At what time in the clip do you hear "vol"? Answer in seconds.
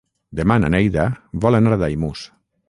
1.45-1.59